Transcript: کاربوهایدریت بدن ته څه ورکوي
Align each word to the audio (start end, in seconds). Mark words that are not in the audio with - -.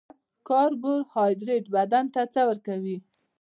کاربوهایدریت 0.47 1.65
بدن 1.75 2.05
ته 2.13 2.21
څه 2.33 2.41
ورکوي 2.49 2.97